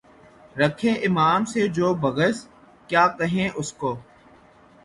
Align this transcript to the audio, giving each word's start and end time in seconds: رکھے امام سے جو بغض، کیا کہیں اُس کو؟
رکھے 0.55 0.91
امام 1.07 1.45
سے 1.45 1.67
جو 1.67 1.93
بغض، 1.95 2.37
کیا 2.89 3.07
کہیں 3.19 3.49
اُس 3.49 3.73
کو؟ 3.73 3.95